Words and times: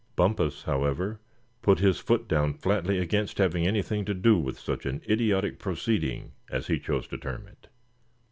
Bumpus, 0.15 0.63
however, 0.63 1.19
put 1.61 1.77
his 1.77 1.99
foot 1.99 2.27
down 2.27 2.55
flatly 2.55 2.97
against 2.97 3.37
having 3.37 3.67
anything 3.67 4.03
to 4.05 4.15
do 4.15 4.35
with 4.35 4.57
such 4.57 4.87
an 4.87 4.99
"idiotic 5.07 5.59
proceeding," 5.59 6.31
as 6.49 6.65
he 6.65 6.79
chose 6.79 7.05
to 7.09 7.19
term 7.19 7.47
it. 7.47 7.67